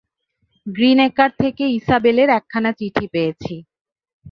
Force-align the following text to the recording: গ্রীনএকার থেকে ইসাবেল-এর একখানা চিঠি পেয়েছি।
গ্রীনএকার 0.65 1.31
থেকে 1.41 1.63
ইসাবেল-এর 1.77 2.29
একখানা 2.37 2.71
চিঠি 2.79 3.05
পেয়েছি। 3.13 3.55